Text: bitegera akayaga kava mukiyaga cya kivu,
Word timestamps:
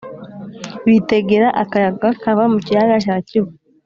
bitegera 0.85 1.47
akayaga 1.61 2.07
kava 2.21 2.43
mukiyaga 2.51 2.95
cya 3.05 3.15
kivu, 3.27 3.51